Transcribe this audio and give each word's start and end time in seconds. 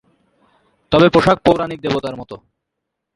তবে 0.91 1.07
পোশাক 1.09 1.37
পৌরাণিক 1.45 1.79
দেবতার 1.81 2.15
মতো। 2.15 2.35